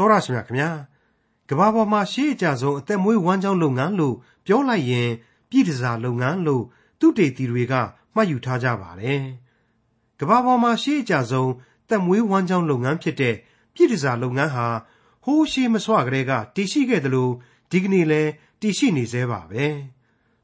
[0.00, 0.70] တော်ရရှိမြခင်ဗျာ
[1.48, 4.14] ကဘာပေါ်မှာရှေးအကြဆုံးအသက်မွေးဝမ်းကြောင်းလုပ်ငန်းလို့
[4.46, 5.08] ပြောလိုက်ရင်
[5.50, 6.62] ပြည်တစားလုပ်ငန်းလို့
[7.00, 7.74] သူတေတီတွေက
[8.14, 9.22] မှတ်ယူထားကြပါတယ်
[10.20, 11.50] ကဘာပေါ်မှာရှေးအကြဆုံး
[11.88, 13.34] သက်မွေးဝမ်းကြောင်းလုပ်ငန်းဖြစ်တဲ့
[13.74, 14.66] ပြည်တစားလုပ်ငန်းဟာ
[15.24, 17.32] ဟိုးရှေးမစွာကလေးကတည်ရှိခဲ့တယ်လို့
[17.70, 18.22] ဒီကနေ့လဲ
[18.60, 19.64] တည်ရှိနေသေးပါပဲ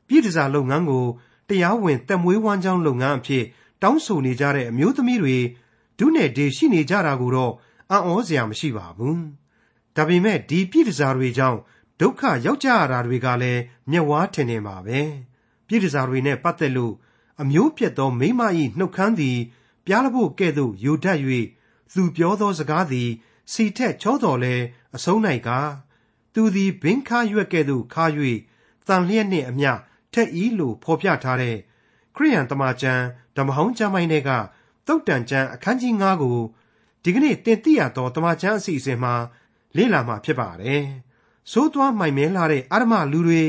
[0.07, 1.07] ပြည်တစားလုပ်ငန်းကို
[1.48, 3.45] တရားဝင်သက်မွေးဝမ်းကြောင်းလုပ်ငန်းအဖြစ်
[3.82, 5.36] တောင်းဆိုနေကြတဲ့အမျိုးသမီးတွေ
[5.98, 7.52] ဒုနဲ့ဒေရှိနေကြတာကိုတော့
[7.91, 9.20] အံ့ဩစရာမရှိပါဘူး။
[9.96, 11.59] ဒါပေမဲ့ဒီပြည်တစားတွေကြောင့်
[12.00, 15.00] ဒုက္ခရောက်ကြရတာတွေကလည်းမျက်ဝါးထင်နေပါပဲ။
[15.66, 16.95] ပြည်တစားတွေနဲ့ပတ်သက်လို့
[17.41, 18.40] အမျိုးပြတ်သောမိမ၏
[18.78, 19.38] နှုတ်ခမ်းသည်
[19.87, 21.18] ပြားလဖို့ကဲ့သို့ယိုတတ်၍
[21.95, 23.10] သူပြောသောစကားသည်
[23.52, 24.54] စီထက်ချောတော်လဲ
[24.96, 25.48] အဆုံး၌က
[26.34, 28.04] သူသည်ဘင်းခါရွက်ကဲ့သို့ခါ၍
[28.87, 29.70] တန်လျက်နှင့်အမျှ
[30.12, 31.56] ထက်ဤလိုဖော်ပြထားတဲ့
[32.16, 33.04] ခရိယန်တမန်ကျမ်း
[33.37, 34.30] ဓမ္မဟောင်းကျမ်းပိုင်းတွေက
[34.87, 36.38] သုတ်တန်ကျမ်းအခန်းကြီး9ကို
[37.02, 39.15] ဒီကနေ့တင်ပြရသောတမန်ကျမ်းအစီအစဉ်မှာ
[39.77, 40.83] လေ့လာမှာဖြစ်ပါတယ်။
[41.53, 43.43] သိုးသွမ်းမှိုင်မဲလာတဲ့အာရမလူတွေ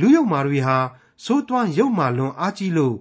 [0.00, 0.76] လူယုံမာတွေဟာ
[1.24, 2.96] သိုးသွမ်းရုပ်မာလွန်အားကြီးလို့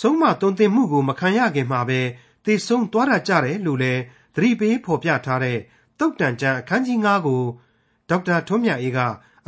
[0.00, 2.00] ဆုံးမတုံတင်မှုကိုမခံရခင်မှာပဲ
[2.44, 4.00] သေဆုံးသွားတာကြတယ်လို့လည်း
[4.34, 5.58] သတိပေးဖော်ပြထားတဲ့
[5.98, 7.42] တုတ်တန်ကျမ်းအခန်းကြီး9ကို
[8.08, 8.98] ဒေါက်တာထွန်းမြတ်အေးက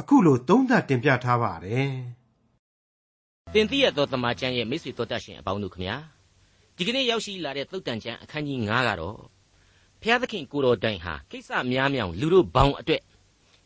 [0.00, 1.92] အခုလိုသုံးသပ်တင်ပြထားပါတယ်။
[3.54, 5.96] တင်ပြရသောတမန်ကျမ်းရဲ့မိတ်ဆွေတို့တတ်ရှင်အပေါင်းတို့ခမညာ
[6.76, 9.16] ဒီကနေ့ရောက်ရှိလာတဲ့သုတ်တန်ကျမ်းအခန်းကြီး9ကတော့
[10.02, 13.02] ဘုရားသခင်ကိုတော်တိုင်ဟာကိစ္စများမြောင်လူတို့ဘောင်အတွက်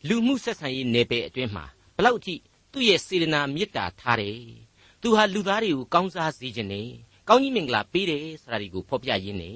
[0.07, 4.39] လူမှုဆက်ဆံရေးနယ်ပယ်အတွင်းမှာဘလောက်ကြည့်သူ့ရဲ့စေတနာမေတ္တာထားတယ်
[5.01, 6.89] သူဟာလူသားတွေကိုကောင်းစားစေခြင်းနဲ့
[7.27, 9.51] ကောင်းကြီးမင်္ဂလာပေးတယ်ဆိုတာဒီကိုဖော်ပြရင်းနေ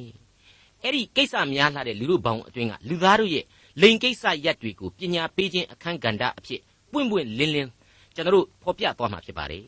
[0.82, 3.46] အဲ့ဒီကိစ္စများလာတဲ့လူတို့ဘောင်အတွင်းကလူသားတို့ရဲ့
[3.82, 7.70] လိန်ကိစ္စရက်တွေကိုပညာပေးခြင်းအခန်းကဏ္ဍအဖြစ်ပွင့်ပွင့်လင်းလင်း
[8.16, 9.66] ကျွန်တော်တို့ဖော်ပြသွားမှာဖြစ်ပါတယ်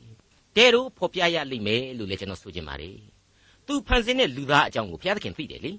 [0.56, 2.98] တဲတို့ဖော်ပြရလိမ့်မယ်လို့လည်းကျွန်တော်ဆိုချင်ပါတယ်
[3.68, 5.72] သူဖန်ဆင်းတဲ့လူသားအကြောင်းကိုဘုရားသခင်သိတယ်လေ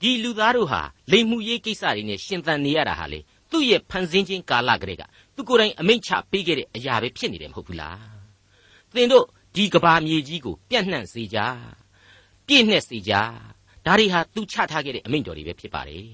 [0.00, 0.80] ဒီလူသားတို့ဟာ
[1.12, 5.02] လိမ်မှုရေးကိစ္စတွေနဲ့ရှင်သန်နေရတာဟာလေသူ့ရဲ့ဖန်ဆင်းခြင်းကာလကလေးက
[5.34, 8.00] သူကိုယ်တိုင်အမိန့်ချပေးခဲ့တဲ့အရာပဲဖြစ်နေတယ်မဟုတ်ဘူးလား
[8.94, 11.38] သင်တို့ဒီကဘာမြေကြီးကိုပြန့်နှံ့စေကြ
[12.46, 13.12] ပြည့်နှက်စေကြ
[13.86, 16.06] ဒါတွေဟာသူချထားခဲ့တဲ့အမိန့်တော်တွေပဲဖြစ်ပါတယ်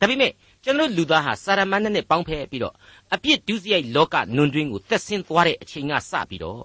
[0.00, 0.32] ဒါပေမဲ့
[0.64, 2.74] ကျွန်တော်လူသားဟာစာရမဏေနဲ့ပေါင်းဖက်ပြီးတော့
[3.14, 6.62] အပြစ်ဒုစရိုက်လောကနွန်တွင်းကိုသက်ဆင်းသွားတဲ့အချိန်ကစပြီးတော့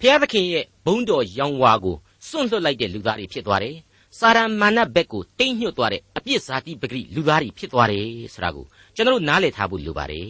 [0.00, 1.96] ဘုရားသခင်ရဲ့ဘုန်းတော်ရောင်ဝါကို
[2.28, 3.76] စွန့်လွတ်လိုက်တဲ့လူသားတွေဖြစ်သွားတယ်
[4.18, 10.28] စာရမာနဘက်ကိုတိမ့်ညွတ်သွားတဲ့အပြစ်ဇာတိပဂရိလူသားတွေဖြစ်သွားတယ်ဆိုတာကိုကျွန်တော်တို့နားလည်ထားဖို့လိုပါတယ်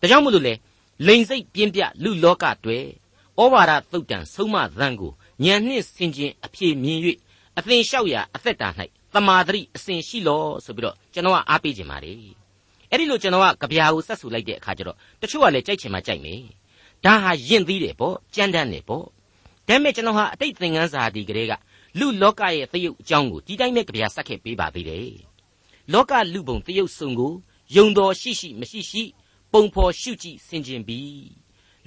[0.00, 0.54] ဒါကြောင့်မို့လို့လေ
[1.06, 2.78] လိန်စိတ်ပြင်းပြလူလောကတွေ
[3.40, 5.12] ဩဝါဒသုတ်တံဆုံးမသံကို
[5.44, 6.98] ညံနှင့်ဆင်ခြင်းအဖြေမြင်၍
[7.58, 8.68] အသင်လျှောက်ရာအသက်တာ၌
[9.14, 12.18] တမာတိအစဉ်ရှိလောဆိုပြီးတော့ကျွန်တော်ကအားပေးခြင်းပါတယ်
[12.90, 16.40] အဲ့ဒီလိုကျွန်တော်ကကြပြာကိုဆက်ဆူလိုက်တဲ့အခါကျတော့တချို့ကလည်းကြိုက်ချင်မှကြိုက်မယ်
[17.04, 19.08] ဒါဟာယင့်သေးတယ်ပေါ့ကြမ်းတမ်းတယ်ပေါ့ဒါ
[19.68, 21.52] ပေမဲ့ကျွန်တော်ဟာအတိတ်သင်ခန်းစာဒီကလေးက
[21.98, 25.10] လူလောကရဲ့သရုပ်အကြောင်းကိုဒီတိုင်းပဲကြပြဆက်ခဲ့ပေးပါသေးတယ်
[25.92, 27.32] လောကလူပုံသရုပ်စုံကို
[27.76, 29.02] ယုံတော်ရှိရှိမရှိရှိ
[29.52, 31.26] ပုံဖော်ရှုကြည့်ဆင်ခြင်ပြီး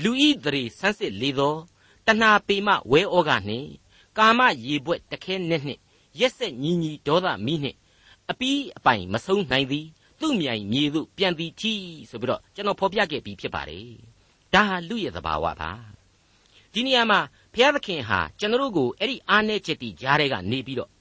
[0.03, 1.55] လူဤတရေဆန်းစစ်လေသော
[2.05, 3.69] တဏှာပေမဝဲဩကနှင့်
[4.17, 5.81] ကာမရေပွက်တခဲနဲ့နှင့်
[6.19, 7.77] ရက်ဆက်ညီညီဒေါသမီးနှင့်
[8.29, 9.87] အပီးအပိုင်မဆုံးနိုင်သည်
[10.19, 11.73] သူ့မြိုင်မြေသို့ပြန်သည်ထီ
[12.09, 13.89] ဆိုပြီးတော့ကျွန်တော်ဖော်ပြခဲ့ပြီးဖြစ်ပါတယ်
[14.53, 15.71] ဒါဟာလူရဲ့သဘာဝပါ
[16.73, 17.19] ဒီနေရာမှာ
[17.59, 20.91] ဘုရားသခင်ဟာကျွန်တော်တို့ကိုအဲ့ဒီအားနည်းချက်တွေကြားထဲကနေပြီးတော့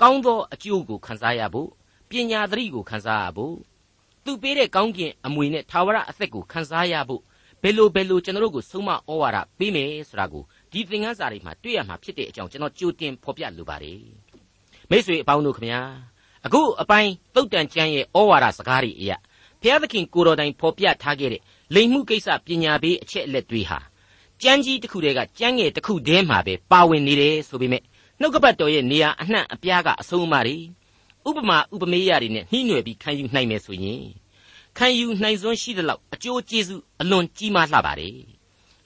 [0.00, 1.68] ကောင်းသောအကျိုးကိုခံစားရဖို့
[2.10, 3.56] ပညာသတိကိုခံစားရဖို့
[4.24, 7.22] သူပေးတဲ့ကောင်းကင်အမွေနဲ့ထာဝရအသက်ကိုခံစားရဖို့
[7.62, 14.00] ဘယ်လိုဘယ်လိုကျွန်တော်တို့ကိုဆုံးမဩဝါဒပေးမယ်ဆိုတာကိုဒီသင်ခန်းစာတွေမှာတွေ့ရမှာဖြစ်တဲ့အကြောင်းကျွန်တော်ကြိုတင်ဖော်ပြလိုပါတယ်
[14.90, 15.80] မိတ်ဆွေအပေါင်းတို့ခင်ဗျာ
[16.46, 19.16] အခုအပိုင်းသုတ်တန်ကျမ်းရဲ့ဩဝါဒစကားတွေအရာ
[19.60, 21.42] ဘုရားသခင်ကိုတော်တိုင်ဖော်ပြထားခဲ့တဲ့
[21.74, 23.80] လိမ်မှုကိစ္စပညာပေးအချက်အလက်တွေဟာ
[24.42, 27.82] ကြမ်းကြီးတစ်ခုတည်းကကြမ်းငယ်တစ်ခုတည်းမှာပဲပါဝင်နေတယ်ဆိုပေမဲ့
[28.20, 30.56] နှုတ်ကပတ်တော်ရဲ့နေရာအနှံ့အပြားကအဆုံးအမတွေ
[31.28, 34.04] ဥပမာဥပမေယတွေနဲ့နှီးနွယ်ပြီးခံယူနိုင်မယ်ဆိုရင်
[34.78, 38.16] ခံယူနိုင်စွမ်းရှိသလောက်အကျိုးကျေးဇူးအလွန်ကြီးမားလှပါတယ်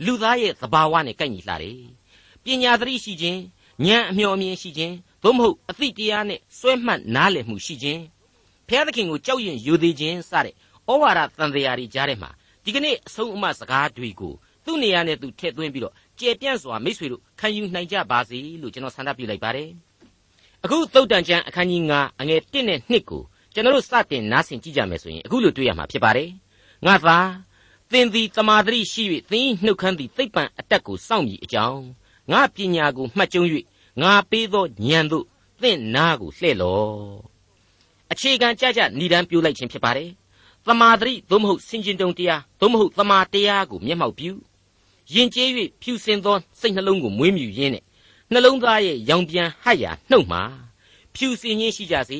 [0.05, 1.81] လူသားရဲ့သဘာဝနဲ့ကိုက်ညီလှတယ်
[2.45, 3.41] ပညာသတိရှိခြင်း
[3.87, 8.03] ဉာဏ်အမျှော်အမြင်ရှိခြင်းသို့မဟုတ်အသိတရားနဲ့စွဲမှတ်နားလည်မှုရှိခြင်း
[8.69, 10.55] ဘုရားသခင်ကိုကြောက်ရွံ့ယိုသေးခြင်းစတဲ့
[10.91, 12.31] ဩဝါဒတန်တရားတွေကြားထဲမှာ
[12.65, 19.69] ဒီကနေ့အဆုံးအမစကားတွေကို သူ့နေရာနဲ့သူထည့်သွင်းပြီးတော့ကျေပြန့်စွာမိษွေတို့ခံယူနိုင်ကြပါစေလို့ကျွန်တော်ဆန္ဒပြုလိုက်ပါတယ်
[20.65, 23.23] အခုသုတ်တန်ကျမ်းအခန်းကြီး9အငယ်1နဲ့2ကို
[23.55, 26.31] ကျွန်တော်တို့စတင်နားဆင်ကြည့်ကြမယ်ဆိုရင်အခုလိုတွေ့ရမှာဖြစ်ပါတယ်
[26.87, 27.19] ငါသာ
[27.93, 31.83] သင်သည်တမာတိရှိ၍သင်၏နှုတ်ခမ်းသည်သိပ္ပံအတက်ကိုစောင့်မြည်အကြောင်း
[32.33, 33.45] ငါပညာကိုမှတ်ကျုံ၍
[34.03, 35.27] ငါပေးသောဉာဏ်သို့
[35.63, 36.95] သင်နာကိုလှဲ့လော့
[38.13, 40.11] အခြေခံကြကြဏိဒံပြိုးလိုက်ခြင်းဖြစ်ပါတယ်
[40.67, 44.31] တမာတိသို့မဟုတ်စင်ကျင်တုံတရားသို့မဟုတ်တမာတရားကိုမျက်မှောက်ပြု
[45.13, 45.49] ယဉ်ကျေး၍
[45.81, 47.85] ဖြူစင်သောစိတ်နှလုံးကိုမွေးမြူရင်းနဲ့
[48.33, 50.43] နှလုံးသားရဲ့ရောင်ပြန်ဟတ်ရာနှုတ်မှာ
[51.15, 52.19] ဖြူစင်ခြင်းရှိကြစေ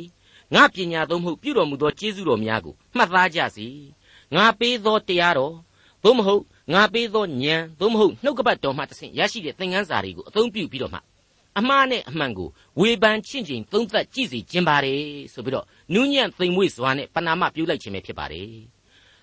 [0.55, 3.67] ငါပညာသုံးမှုပြုတော်မူသောကျေးဇူးတော်များကိုမှတ်သားကြစေ
[4.35, 5.55] ငါပေးသောတရားတော်
[6.05, 6.43] သို့မဟုတ်
[6.73, 11.01] ငါပေးသောဉာဏ်သို့မဟုတ်နှုတ်ကပတ်တော်မှတဆင့်ရရှိတဲ့သင်ခန်းစာတွေကိုအသုံးပြုပြီးတော့မှ
[11.59, 12.49] အမှားနဲ့အမှန်ကို
[12.81, 15.01] ဝေဖန်ချင့်ချိန်သုံးသပ်ကြည့်စီခြင်းပါတယ်
[15.33, 18.49] ဆိုပြီးတော့နူးညံ့သိမ်မွေ့စွာနဲ့ပဏာမပြုလိုက်ခြင်းပဲဖြစ်ပါတယ်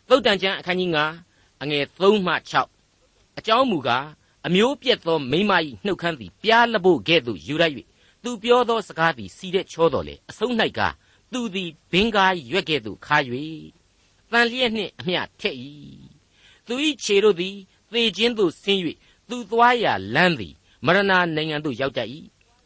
[0.10, 0.90] သုတ်တန်ကျမ်းအခန်းကြီး
[1.26, 2.81] 9အငယ်3မှ6
[3.42, 4.08] အကြောင်းမူကား
[4.48, 5.52] အမျိုးပြက်သောမိမ၏
[5.86, 7.76] နှုတ်ခမ်းသည်ပြားလဖို့ကဲ့သို့ယူလိုက်၍
[8.24, 10.80] သူပြောသောစကားသည်စီတဲ့ချောတော်လေအဆုံး၌က
[11.34, 13.18] သူသည်ဘင်္ဂါရွက်ကဲ့သို့ခါ၍
[14.32, 15.56] တန်လျက်နှင့်အမျှထက်၏
[16.68, 16.74] သူ၏
[17.04, 17.56] ခြေတို့သည်
[17.94, 18.82] သေခြင်းသို့ဆင်း၍
[19.30, 20.54] သူသွားရာလမ်းသည်
[20.86, 22.10] မရဏနိုင်ငံသို့ရောက်တတ်၏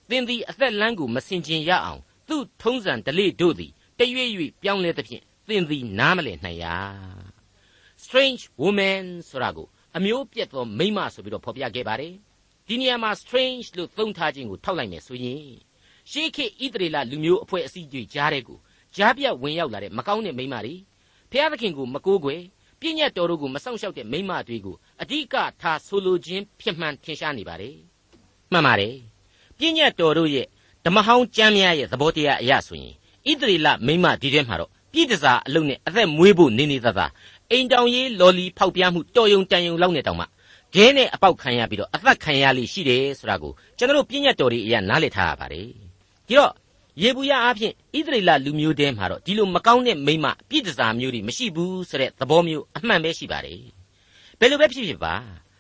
[0.10, 4.30] သင်သည်အသက်လမ်းကိုမစင်ကျင်ရအောင်သူထုံးစံဓလေ့တို့သည်တရွေ့၍
[4.62, 6.66] ပြောင်းလဲသဖြင့်သင်သည်နားမလည်နိုင်ရ
[8.04, 12.14] strange woman ဆိုတာကို အမျိုးပြက်သောမိန်းမဆိုပြီးတော့ဖော်ပြခဲ့ပါတယ်
[12.68, 15.44] ဒီနေရာမှာ strange လို့သုံးထားခြင်းကိုထောက်လိုက်မယ်ဆိုရင်
[16.12, 18.58] ရှေးခေတ်ဣသရေလလူမျိုးအဖွဲ့အစည်းတွေကြားတဲ့ကို
[18.96, 20.76] ကြားပြတ်ဝင်ရောက်လာတဲ့မကောင်းတဲ့မိန်းမတွေ
[21.32, 22.42] ဖျားသခင်ကိုမကိုးကွယ်
[22.80, 27.76] ပြည့်ညတ်တော်တို့ကိုမဆောင်ရှောက်တဲ့မိန်းမတွေကိုအဓိကထားဆိုလိုခြင်းဖြစ်မှန်ထင်ရှားနေပါတယ်
[28.52, 28.96] မှန်ပါတယ်
[29.58, 30.48] ပြည့်ညတ်တော်တို့ရဲ့
[30.86, 32.94] ဓမ္မဟောင်းကျမ်းများရဲ့သဘောတရားအရဆိုရင်
[33.30, 37.12] ဣသရေလမိန်းမဒီထဲမှာတော့ပြည့်တစားအလုံးနဲ့အသက်မွေးဖို့နေနေသားသား
[37.52, 40.26] အိမ်တောင်ရေးလော်လီဖောက်ပြားမှုတော်ယုံတန်ယုံလောက်နေတောင်မှ
[40.76, 45.66] ခဲနဲ့အပေါက်ခံရပြီးတော့အသက်ခံရလိရှိတယ်ဆိုတာကိုကျွန်တော်တို့ပြည့်ညတ်တော်တွေအရာနားလည်ထားရပါတယ်
[46.28, 46.52] ဒီတော့
[47.02, 53.60] ယေဘူးယအားဖြင့်ဣသရေလလူမျိုးတဲမှာတော့ဒီလိုမကောင်းတဲ့မိမပြည့်တစားမျိုးတွေမရှိဘူးဆိုတဲ့သဘောမျိုးအမှန်ပဲရှိပါတယ်
[54.40, 55.14] ဘယ်လိုပဲဖြစ်ဖြစ်ပါ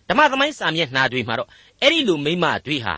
[0.09, 1.49] ဓမ္မသမိုင်းစာမျက်နှာတွေမှာတော့
[1.81, 2.93] အဲ့ဒီလိုမိမတွေဟာ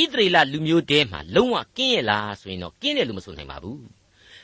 [0.00, 3.82] ဣသရေလလူမျိုးတဲမှာလုံးဝကင်းရလားဆိုရင်တော့ကင်းတယ်လို့မဆိုနိုင်ပါဘူး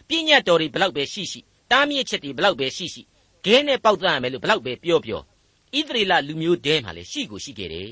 [0.09, 3.03] ပြည့်ညတ်တော်တွေဘလောက်ပဲရှိရှိတားမြစ်ချက်တွေဘလောက်ပဲရှိရှိ
[3.49, 5.21] ခဲနဲ့ပေါက်သားရမယ်လို့ဘလောက်ပဲပြောပြော
[5.77, 7.91] ဣသရေလလူမျိုးတဲမှာလေရှိကိုရှိခဲ့တယ်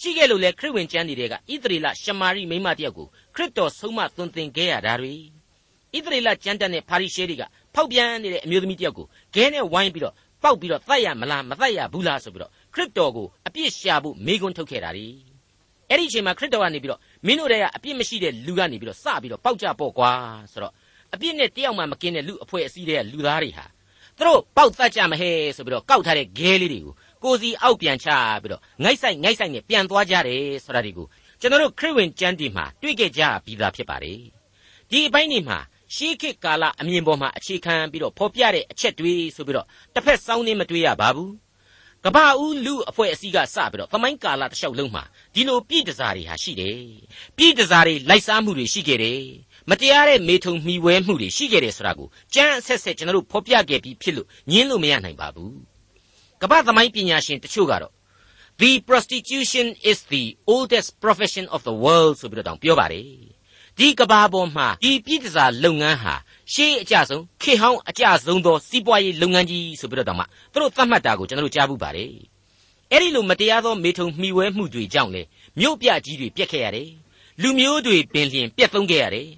[0.00, 5.14] ရှိခဲ့လို့လေခရစ်ဝင်ကျမ်းတွေကဣသရေလရှမာရိမိမတယောက်ကိုခရစ်တော်ဆုံးမသွန်သင်ခဲ့ရတာတွေ
[5.94, 7.42] ဣသရေလကျမ်းတတ်တဲ့ပါရိရှဲတွေက
[7.74, 15.06] ဖောက်ပြန်နေတဲ့အမျိုးသမီးတယောက်ကိုခဲနဲ့ဝိုင်းပြီးတော့ပေါက်ပြီးတော့တတ်ရမလားမတတ်ရဘူးလားဆိုပြီးတော့ခရစ်တော်ကိုအပြစ်ရှာဖို့မေးခွန်းထုတ်ခဲ့တာတွေ
[15.90, 20.12] အဲ့ဒီအချိန်မှာခရစ်တော်ကနေပြီးတော့မင်းတို့တွေကအပြစ်မရှိတဲ့လူကနေပြီးတော့စပြီးတော့ပေါက်ကြပေါ့ကွာ
[20.52, 20.72] ဆိုတော့
[21.14, 23.64] အပြစ်နဲ့တယောက်မှမကင်းတဲ့လူအဖွဲ့အစည်းတွေကလူသားတွေဟာ
[24.18, 26.94] သူတို့ပေါက်တတ်ကြမဟဲဆိုပြီးတော့ကောက်ထားတဲ့ခဲလေးတွေကို
[27.24, 28.08] ကိုစီအောက်ပြန်ချ
[28.42, 31.06] ပြီးတော့ငိုက်ဆိုင်ငိုက်ဆိုင်နဲ့ပြန်သွားကြတယ်ဆိုတာဒီကို
[31.40, 34.20] ကျွန်တော်တို့ခရစ်ဝင်ကျမ်းဒီမှာတွေ့ခဲ့ကြပြီးသားဖြစ်ပါတယ်
[34.90, 35.58] ဒီအပိုင်းဒီမှာ
[35.94, 41.32] ရှေးခေတ်ကာလအမြင်ပေါ်မှာအခြေခံပြီးတော့ဖော်ပြတဲ့အချက်တွေဆိုပြီးတော့တစ်ဖက်စောင်းနေမတွေ့ရပါဘူး
[42.04, 45.04] ကဘာဦးလူအဖွဲ့အစည်းကစပြီးတော့သမိုင်းကာလတစ်လျှောက်လုံးမှာ
[45.34, 46.80] ဒီလိုပြည်တစားတွေဟာရှိတယ်
[47.36, 49.22] ပြည်တစားတွေလိုက်စားမှုတွေရှိခဲ့တယ်
[49.70, 55.56] မတရားတဲ့မေထုံမှီဝဲမှုတွေရှိခဲ့တယ်ဆိုတာကိုကြမ်းအဆက်ဆက်ကျွန်တော်တို့ဖော်ပြခဲ့ပြီးဖြစ်လို့ညင်းလို့မရနိုင်ပါဘူး
[56.42, 57.92] ကမ္ဘာသမိုင်းပညာရှင်တချို့ကတော့
[58.60, 63.06] the prostitution is the oldest profession of the world ဆိုပြီးတော့တောင်ပြောပါတယ်
[63.78, 66.14] ဒီကဘာပေါ်မှာဒီပြည်တစားလုပ်ငန်းဟာ
[66.52, 72.12] ရှေးအကြဆုံးခေဟောင်းအကြဆုံးသောစီးပွားရေးလုပ်ငန်းကြီးဆိုပြီးတော့တောင်မှသူတို့သတ်မှတ်တာကိုကျွန်တော်တို့ကြားဘူးပါတယ်
[72.90, 75.22] အဲ့ဒီလိုမတရားသောမေထုံမှီဝဲမှုတွေကြောင့်လေ
[75.58, 76.90] မြို့ပြကြီးတွေပြက်ခဲ့ရတယ်
[77.42, 79.28] လူမျိုးတွေပင်လျင်ပြက်သုံးခဲ့ရတယ်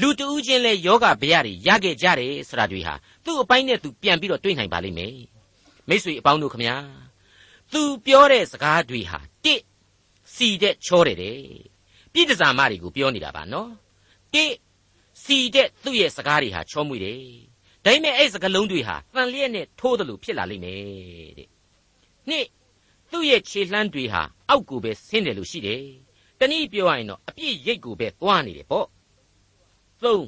[0.00, 2.94] လူတဦးချင်းလဲယောဂဗျာတွေရခဲ့ကြတယ်ဆိုတာတွေဟာ
[3.24, 5.16] သူ့အပိုင်းနဲ့သူပြန်ပြီးတော့တွေးနိုင်ပါလိမ့်မယ်
[5.88, 6.76] မိတ်ဆွေအပေါင်းတို့ခမညာ
[7.72, 9.60] သူပြောတဲ့စကားတွေဟာတစ်
[10.34, 11.40] စီတဲ့ချောတယ်တဲ့
[12.12, 13.70] ပြည့်တစားမတွေကိုပြောနေတာပါနော်
[14.34, 14.52] တစ်
[15.24, 17.20] စီတဲ့သူ့ရဲ့စကားတွေဟာချောမွေ့တယ်
[17.84, 21.48] ဒါပေမဲ့အဲ့စကားလုံးတွေဟာတန်လျက်နဲ့ထိုးတယ်လို့ဖြစ်လာလိမ့်မယ်တဲ့
[22.28, 22.46] နှစ်
[23.10, 25.82] သူ့ရဲ့ခြေလှမ်းတွေဟာအောက်ကိုပဲဆင်းတယ်လို့ရှိတယ်
[26.40, 28.86] တနည်းပြောရရင်တော့အပြည့်ရိတ်ကိုပဲသွားနေတယ်ပေါ့
[30.02, 30.24] သုံး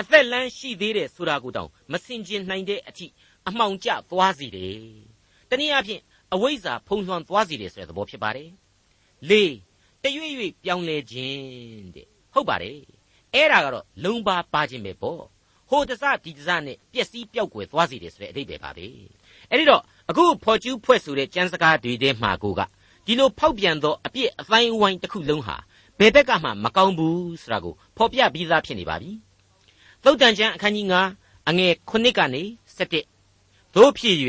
[0.00, 3.06] အသက်လန်းရှိသေးတယ်ဆိုတာကိုတောင်မစင်ကျင်နိုင်တဲ့အထိ
[3.48, 4.78] အမှောင်ကျသွားစေတယ်။
[5.50, 6.02] တနည်းအားဖြင့်
[6.34, 8.50] အဝိဇ္ဇာဖုံးလွှမ်းသွားစေတယ်ဆိုတဲ့သဘောဖြစ်ပါတယ်။
[9.28, 9.54] လေး
[10.02, 12.78] တရွေ့ရွေ့ပြောင်းလဲခြင်းတဲ့ဟုတ်ပါတယ်။
[13.34, 15.22] အဲ့ဒါကတော့လုံပါပါခြင်းပဲပေါ့။
[15.70, 18.86] ဟိုတစဒီတစနဲ့ပျက်စီးပျောက်ကွယ်သွားစေတယ်ဆိုတဲ့အဓိပ္ပာယ်ပါပဲ။
[19.50, 22.60] အဲ့ဒီတော့အခုဖော်ကျူးဖွဲ့ဆိုတဲ့ကျမ်းစကားတွေထဲမှာကိုက
[23.06, 25.56] ဒီလိုဖောက်ပြန်သောအပြစ်အတိုင်းအဝိုင်းတစ်ခုလုံးဟာ
[25.98, 29.10] ဘယ်ဘက်ကမှမကောင်းဘူးဆိုတာကိုဖော်ပြပြီးသားဖြစ်နေပါပြီ။
[30.04, 30.86] သုတ်တန်ကျမ်းအခန်းကြီး
[31.18, 32.42] 9အငယ်9ကနေ
[33.06, 34.16] 17တို့ဖြစ်၍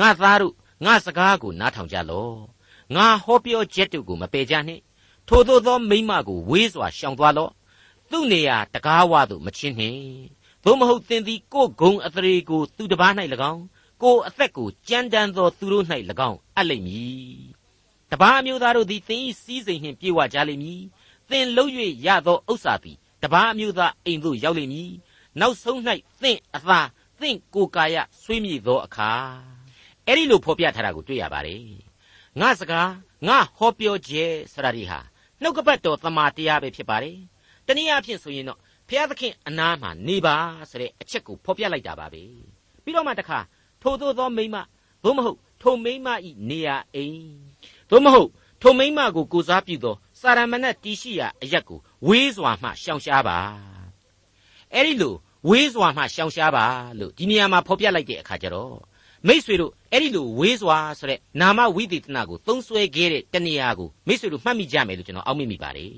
[0.00, 0.54] ငါသားတို့
[0.84, 2.34] ငါစကားကိုနားထောင်ကြလော့။
[2.94, 4.82] ငါဟောပြောချက်တို့ကိုမပယ်ကြနှင့်။
[5.28, 7.52] ထိုသို့သောမိမကိုဝေးစွာရှောင်သွားလော့။
[8.10, 10.04] သူ့နေရာတကားဝသို့မချင်းနှင့်။
[10.64, 13.12] သို့မဟုတ်သင်သည်ကိုယ်ဂုံအသရေကိုသူတစ်ပါး၌၎
[13.52, 13.62] င်း
[14.02, 15.84] ကိုယ်အသက်ကိုကြမ်းတမ်းသောသူတို့၌၎
[16.28, 17.59] င်းအပ်လိမ့်မည်
[18.10, 20.82] တပားအမျိုးသားတို့သည်သင်၏စည်းစိမ်နှင့်ပြေဝကြလိမ့်မည်
[21.30, 21.70] သင်လုံး၍
[22.06, 24.92] ရသောဥစ္စာသည်တပားအမျိုးသားအိမ်သို့ရောက်လိမ့်မည်
[25.40, 25.78] နောက်ဆုံး၌
[26.22, 26.80] သင်အသာ
[27.20, 29.10] သင်ကိုယ်ကာယဆွေးမြေ့သောအခါ
[30.06, 31.64] အဲ့ဒီလိုဖော်ပြထားတာကိုတွေ့ရပါတယ်
[32.40, 32.90] ငါစကား
[33.28, 34.98] ငါဟောပြောခြင်းဆရာဒီဟာ
[35.42, 37.18] နှုတ်ကပတ်တော်သမာတရားပဲဖြစ်ပါတယ်
[37.66, 40.36] တနည်းအားဖြင့်ဆိုရင်တော့ဖဖျားသခင်အနားမှာနေပါ
[40.70, 42.22] ဆိုတဲ့အချက်ကိုဖော်ပြလိုက်တာပါပဲ
[42.84, 43.38] ပြီးတော့မှတခါ
[43.82, 44.56] ထို့သောသောမိမ
[45.04, 47.49] သို့မဟုတ်ထိုမိမဤနေရာအိမ်
[47.90, 48.28] သို့မဟုတ်
[48.62, 53.38] ထိုမိမကိုကိုစားပြုသောစာရမဏတ်တီရှိရာအရက်ကိုဝေးစွာမှရှောင်ရှားပါ
[54.74, 55.14] အဲ့ဒီလို
[55.48, 56.64] ဝေးစွာမှရှောင်ရှားပါ
[56.98, 58.76] လို့ဒီနေရာမှာဖော်ပြလိုက်တဲ့အခါကျတော့
[59.26, 65.94] မိษွေတို့အဲ့ဒီလိုဝေးစွာဆိုတဲ့နာမဝိသေသနာကိုသုံးဆွဲခဲ့တဲ့တနေရာကိုမိษွေတို့မှတ်မိကြမယ်လို့ကျွန်တော်အောက်မေ့မိပါတယ်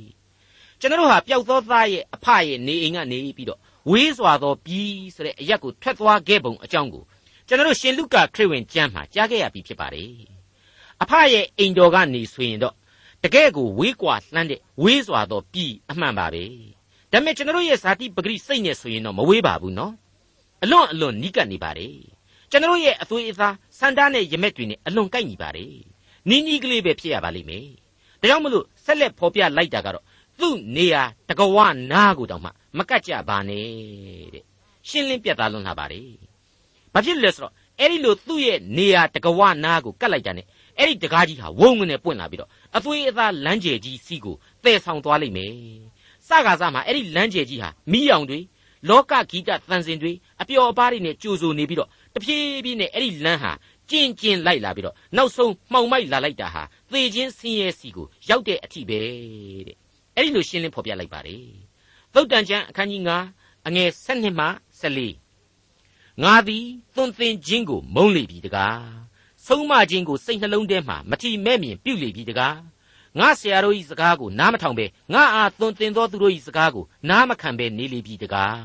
[0.80, 7.02] ကျွန်တော်တို့ဟာပျောက်သောသားရဲ့အဖရဲ့နေအိမ်ကနေပြီးတော့ဝေးစွာသောပြီးဆိုတဲ့အရက်ကိုထွက်သွားခဲ့ပုံအကြောင်းကို
[7.48, 10.41] ကျွန်တော်တို့ရှင်လုကာခရစ်ဝင်ကျမ်းမှာကြားခဲ့ရပြီဖြစ်ပါတယ်
[11.02, 12.74] အဖရဲ့အိမ်တော်ကနေဆိုရင်တော့
[13.24, 16.44] တကယ်ကိုဝေးကွာလှမ်းတဲ့ဝေးစွာသောပြီးအမှန်ပါပဲ
[17.12, 19.94] ဒါပေမဲ့ကျွန်တော်တို့ရဲ့ဇာတိပဂရိစိတ်နဲ့ဆိုရင်တော့မဝေးပါဘူးနော်
[20.62, 21.96] အလွန်အလွန်နီးကပ်နေပါတယ်
[22.50, 25.74] ကျွန်တော်ရဲ့အသွေးအသားစန္ဒနဲ့ရမက်တွေနဲ့အလွန်ကိုက်ညီပါတယ်
[26.28, 27.66] နီးနီးကလေးပဲဖြစ်ရပါလိမ့်မယ်
[28.20, 30.04] ဒါကြောင့်မလို့ဆက်လက်ဖော်ပြလိုက်တာကတော့
[30.40, 31.56] သူ့နေရာတကဝ
[31.92, 33.66] နာကိုတောင်မှမကတ်ကြပါနဲ့
[34.34, 34.44] တဲ့
[34.88, 36.10] ရှင်းလင်းပြတ်သားလွန်းလာပါတယ်
[36.92, 40.42] ဘာဖြစ်လဲဆိုတော့အဲ့ဒီလိုသူ့ရဲ့နေရာတကဝနာကိုကတ်လိုက်တာ ਨੇ
[40.78, 45.52] အဲ့ဒီတကားကြီးဟာဝုံငနဲ့ပွင့်လာပြီးတော့အသွေးအသားလမ်းကျယ်ကြီးစီကိုတည်ဆောင်သွားလိမ့်မယ်
[46.28, 48.40] စကားစားမှာအဲ့ဒီလမ်းကျယ်ကြီးဟာမိအောင်တွေ
[48.88, 50.12] လောကဂီတသံစင်တွေ
[50.42, 53.52] အပျော်အပါးတွေနဲ့ကြိုဆိုနေပြီးတော့တဖြည်းဖြည်းနဲ့အဲ့ဒီလမ်းဟာ
[53.90, 56.62] ကျင်ကျင်လိုက်လာပြီးတော့နောက်ဆုံးမှောင်မိုက်လာလိုက်တာဟာ
[56.92, 58.98] သေခြင်းဆင်းရဲစီကိုရောက်တဲ့အထိပဲ
[59.66, 59.76] တဲ့
[60.16, 61.46] အဲ့ဒီလိုရှင်းလင်းဖော်ပြလိုက်ပါတယ်
[62.14, 63.02] သုတ်တန်ကျမ်းအခန်းကြီး
[63.34, 64.46] 9အငယ်7မှ
[64.80, 69.01] 14ငါသည်သွန်သင်ခြင်းကိုမုန်းလေပြီတကား
[69.46, 72.56] ဆုံးမခြင်းကိုစိတ်နှလုံးထဲမှာမထီမဲ့မြင်ပြုလေပြီတကား
[73.18, 78.60] ငါဆရာတို့၏စကားကိုနားမထောင်ပဲငါအားသွန်သင်သောသူတို့၏စကားကိုနားမခံပဲနေလေပြီတကား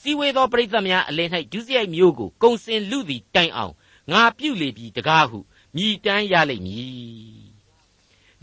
[0.00, 3.74] စီဝေသောပရိသတ်များအလင်း၌ဒုစရိုက်မျိုးကိုကုံစင်လူသည်တိုင်အောင်
[4.12, 5.38] ငါပြုလေပြီတကားဟု
[5.76, 7.42] မြည်တမ်းရလိမ့်မည်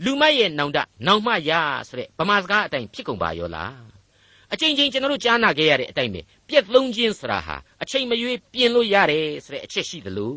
[0.04, 1.50] လူမရဲ့နောင်တနောင်မရ
[1.88, 3.90] ဆိုတဲ့ဗမာစကားအတိုင်းဖြစ်ကုန်ပါရောလား
[4.52, 10.36] အချိန်ချင်းကျွန်တော်တို့ကြားနာခဲ့ရတဲ့အတိုင်းပဲပြက်သုံးခြင်းဆိုတာဟာအချိန်မရွေးပြင်လို့ရတယ်ဆိုတဲ့အချက်ရှိသလို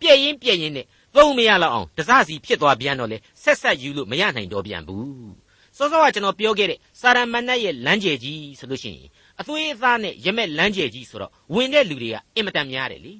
[0.00, 0.86] ပြက်ရင်ပြက်ရင်နဲ့
[1.16, 9.08] သုံးမရလောက်အောင်တစစီဖြစ်သွားပြန်တော့လေဆက်ဆက်ယူလို့မရနိုင်တော့ပြန်ဘူးစောစောကကျွန်တော်ပြောခဲ့တဲ့စာရမဏတ်ရဲ့လမ်းကျယ်ကြီးဆိုလို့ရှိရင်
[9.40, 13.14] အသွေးအသားနဲ့ရမက်လမ်းကျယ်ကြီးဆိုတော့ဝင်တဲ့လူတွေကအင်မတန်များတယ်လေ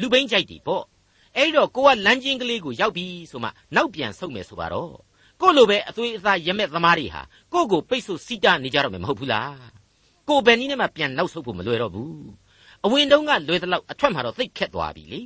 [0.00, 0.84] လူဘိန်းကြိုက်တယ်ပေါ့
[1.36, 4.92] အဲ့တော့ကိုကလမ်းချင်းကလေးကိုရောက်ပြီဆိုမှနောက်ပြန်ဆုတ်မယ်ဆိုပါတော့
[5.40, 7.22] ကိုလိုပဲအသွေးအသားရမက်သမားတွေဟာ
[7.52, 9.58] ကိုကိုပိတ်ဆို့စီးတာနေကြတော့မယ်မဟုတ်ဘူးလား
[10.28, 12.26] ကိုဘယ်နည်းနဲ့မှပြန်နောက်ဆုတ်ဖို့မလွယ်တော့ဘူး
[12.84, 15.20] အဝင်တုန်းကလွယ်တဲ့လောက်အထွက်မှာတော့သိပ်ခက်သွားပြီလေ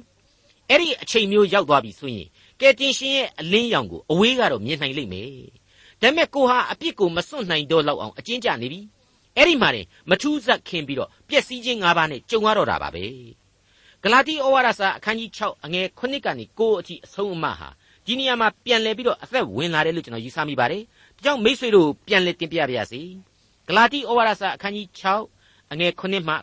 [0.69, 2.29] အဲ့ဒီအချိန်မျိုးရောက်သွားပြီဆိုရင်
[2.61, 5.31] ကယ်တင်ရှင်ရဲ့အလင်းရောင်ကိုအဝေးကတော့မြင်နိုင်လိမ့်မယ်
[6.03, 8.81] ဒါပေမဲ့ကိုဟာအပြစ်ကိုမစွန့်နိုင်တော့လောက်အောင်အကျဉ်းချနေပြီ
[9.37, 13.05] အဲ့ဒီမှာနေမထူးဇက်ခင်းပြီးတော့ပျက်စီးခြင်း၅ပါးနဲ့ကြုံရတော့တာပါပဲ
[14.03, 17.69] ဂလာတိဩဝါဒစာအခန်းကြီး6အငယ်9ကနေ9အထိအဆုံးအမဟာ
[18.07, 23.03] ဒီနေရာမှာပြန်လည်ပြီးတော့အသက်ဝင်လာတယ်လို့ကျွန်တော်ယူဆမိပါတယ်ဒါကြောင့်မိတ်ဆွေတို့ပြန်လည်တင်ပြပါရစေ
[23.69, 24.87] ဂလာတိဩဝါဒစာအခန်းကြီး
[25.31, 26.35] 6အငယ်9မှ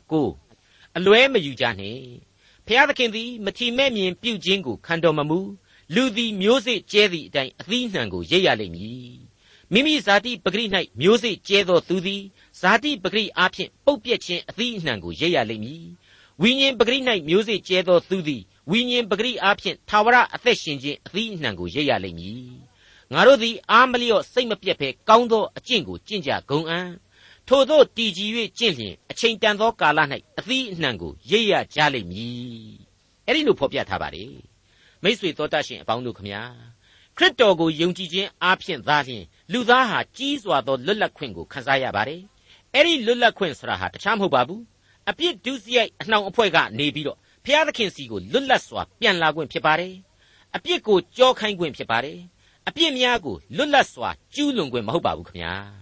[0.44, 2.29] 9အလွဲမယူကြနှင့်
[2.72, 5.40] ဖျားသခင်သည် မထီမဲ့မြင်ပြုခြင်းကို ခံတော်မမူ
[5.96, 9.14] လူသည် မျိုးစေ့ကျဲသည့်အတိုင်း အသီးနှံကို ရိပ်ရလိမ့်မည်
[9.74, 10.66] မိမိဇာတိပဂရိ၌
[11.02, 12.24] မျိုးစေ့ကျဲသောသူသည်
[12.60, 15.86] ဇာတိပဂရိအားဖြင့် ပုတ်ပြက်ခြင်း အသီးအနှံကို ရိပ်ရလိမ့်မည်
[16.42, 16.98] ဝိညာဉ်ပဂရိ၌
[17.28, 22.44] မျိုးစေ့ကျဲသောသူသည် ဝိညာဉ်ပဂရိအားဖြင့်သာဝရအသက်ရှင်ခြင်း အသီးအနှံကို ရိပ်ရလိမ့်မည်
[23.14, 26.88] ငါတို့သည် အာမလျော့စိတ်မပြတ်ဘဲ ကောင်းသောအကျင့်ကို ကျင့်ကြဂုံအံ့
[27.51, 30.00] ထို့သောတည်ကြည်၍ကျင့်လျင်အချိန်တန်သောကာလ၌
[30.39, 32.77] အသီးအနှံကိုရိပ်ရကြလိမ့်မည်
[33.25, 34.34] အဲ့ဒီလိုဖော်ပြထားပါတယ်
[35.03, 36.44] မိษွေတော်တတ်ရှင်အပေါင်းတို့ခမညာ
[37.18, 42.22] ခရစ်တော်ကိုယုံကြည်ခြင်းအားဖြင့်သာလျှင်လူသားဟာကြီးစွာသောလွတ်လပ်ခွင့်ကိုခံစားရပါတယ်
[42.74, 44.62] အဲ့ဒီလွတ်လပ်ခွင့်ဆိုတာဟာတခြားမဟုတ်ပါဘူး
[45.10, 49.94] အပြစ်ဒုစရိုက်အနှောင်အဖွဲ့ကနေပြီးတော့ဖျားသခင်စီကိုလွတ်လပ်စွာပြန်လာခွင့်ဖြစ်ပါတယ်
[50.56, 52.20] အပြစ်ကိုကြောခိုင်းခွင့်ဖြစ်ပါတယ်
[52.68, 55.79] အပြစ်များကိုလွတ်လပ်စွာကျူးလွန်ခွင့်မဟုတ်ပါဘူးခင်ဗျာ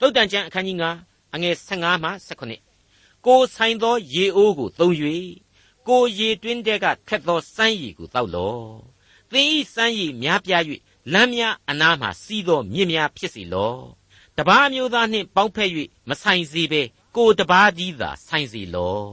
[0.00, 2.10] သုတ်တန်ကျမ်းအခန်းကြီး9အငယ်15မှ
[2.68, 4.94] 18ကိုဆိုင်သောရေအိုးကိုသုံး၍
[5.88, 8.68] ကိုရေတွင်းတဲကထက်သောစမ်းရည်ကိုတောက်လော့
[9.30, 10.62] သင်ဤစမ်းရည်များပြား၍
[11.12, 13.80] လမ်းများအနားမှစီးသောမြစ်များဖြစ်စေလော့
[14.36, 15.70] တပားမျိုးသားနှင့်ပေါင်းဖက်၍
[16.08, 16.82] မဆိုင်စေဘဲ
[17.16, 19.08] ကိုတပားကြီးသာဆိုင်စေလော့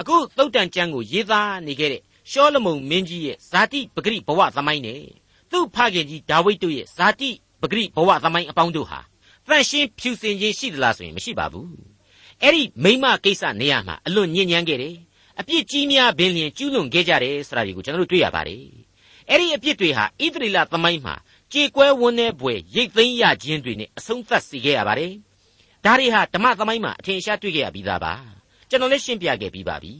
[0.00, 5.02] အခုသုတ်တန်ကျမ်းကိုရေးသားနေခဲ့တဲ့ရှောလမုန်မင်းကြီးရဲ့ဇာတိပဂရိဘဝသမိုင်းနဲ့
[5.50, 9.00] သူ့ဖခင်ကြီးဒါဝိဒ်တို့ရဲ့ဇာတိပဂရိဘဝသမိုင်းအပေါင်းတို့ဟာ
[9.48, 11.70] တန့်ရှင်းဖြူစင်ခြင်းရှိသလားဆိုရင်မရှိပါဘူး
[12.42, 14.96] အဲ့ဒီမိမကိစ္စနေရာမှာအလွန်ညဉ့်ညမ်းခဲ့တယ်
[15.40, 18.62] အပြစ်ကြီးများပင်လျင်ကျူးလွန်ခဲ့ကြတယ်ဆိုတာကိုကျွန်တော်တို့တွေ့ရပါတယ်
[19.28, 21.14] အဲ့ဒီအပြစ်တွေဟာဣသရေလသမိုင်းမှာ
[21.52, 25.12] ကြေကွဲဝန်းနေပွဲရိတ်သိမ်းရခြင်းတွေနဲ့အဆုံးသတ်စေခဲ့ရပါတယ်
[25.84, 28.12] ဒါတွေဟာဓမ္မသမိုင်းမှာအထင်ရှားတွေ့ခဲ့ရပြီးသားပါ
[28.68, 29.92] ကျွန်တော်လည်းရှင်းပြခဲ့ပြီးပါပြီ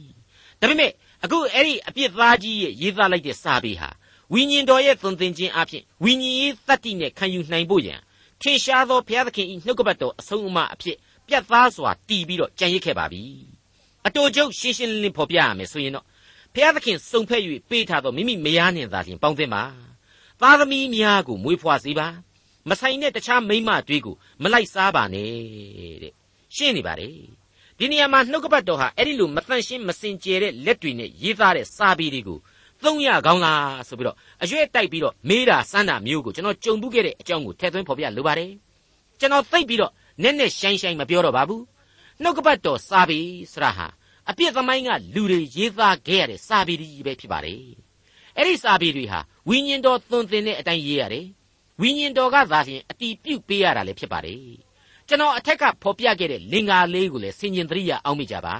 [0.59, 0.91] ဒါပေမဲ့
[1.23, 3.89] အခုအဲ့ဒီအပြစ်သားကြီးရဲ့ရေးသားလိုက်တဲ့စာပေဟာ
[4.33, 7.99] ဝိညာဉ်တော်ရဲ့သွန်သင်ခြင်းအပြင်ဝိညာဉ်ရေးသတ္တိနဲ့ခံယူနိုင်ဖို့ရန်
[8.41, 13.21] ထင်ရှားသောဘုရားသခင်၏နှုတ်ကပတ်တော်အဆုံးအမအဖြစ်ပြတ်သားစွာတီးပြီးတော့ကြံရစ်ခဲ့ပါပြီ
[14.07, 16.05] အတူချုပ်ရှင်းရှင်းလင်းလင်းဖော်ပြရမယ်ဆိုရင်တော့
[16.53, 19.63] ဖျားသခင်စုံဖက်၍ပေးထားသောမိမိမယားနှင့်သာလျှင်ပေါင်းသင်းပါ
[20.41, 22.07] သားသမီးများကိုမွေးဖွားစေပါ
[22.69, 25.29] မဆိုင်တဲ့တခြားမိန်းမတွေကိုမလိုက်စားပါနဲ့
[26.03, 26.13] တဲ့
[26.55, 27.09] ရှင်းနေပါလေ
[27.77, 32.39] ဒီနေရာမှာနှုတ်ကပတ်တော်ဟာအဲ့ဒီလိုမတန့်ရှင်းမစင်ကြယ်တဲ့လက်တွေနဲ့ရေးသားတဲ့စာပေတွေကို
[32.85, 38.51] 300ခေါင်းလားဆိုပြီးတော့အရွက်တိုက်ပြီးတော့မေးတာစမ်းတာမျိုးကိုကျွန်တော်ကြုံဘူးခဲ့တဲ့အကြောင်းကိုထည့်သွင်းဖော်ပြလိုပါတယ်
[39.19, 39.91] ကျွန်တော်သိပြီးတော့
[40.23, 41.63] နက်နက်ရှိုင်းရှိုင်းမပြောတော့ပါဘူး
[42.21, 43.19] နှုတ်ကပတ်တော်စာပေ
[43.53, 43.87] ဆရာဟာ
[44.29, 47.61] အပြစ်သမိုင်းကလူတွေရေးသားခဲ့ရတဲ့စာပေတွေပဲဖြစ်ပါတယ်
[48.37, 51.27] အဲ့ဒီစာပေတွေဟာဝိညာဉ်တော်သွန်သင်တဲ့အတိုင်းရေးရတယ်
[51.81, 54.41] ဝိညာဉ်တော်ကသာလျှင်အတီးပြုတ်ပေးရတာလည်းဖြစ်ပါတယ်
[55.07, 58.55] ကျွန်တော်အထက်ကဖော်ပြခဲ့တဲ့လင်္ကာလေးကိုလည်းဆင်ញင်သတိရအောင်မိကြပါ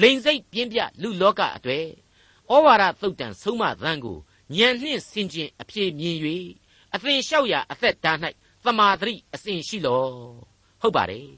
[0.00, 1.84] လိန်စိတ်ပြင်းပြလူလောကအတွေ့
[2.52, 4.18] ဩဝါဒသုတ်တန်ဆုံးမသံကို
[4.54, 6.16] ညံနှင့်ဆင်ကျင်အပြေမြင်၍
[6.94, 8.12] အသင်လျှောက်ရာအသက်တာ၌
[8.64, 10.02] သမာဓိအစဉ်ရှိလော
[10.80, 11.28] ဟုတ်ပါတယ်